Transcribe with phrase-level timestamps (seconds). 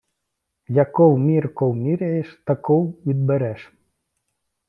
[0.67, 3.71] Яков мірков міряєш, таков відбереш!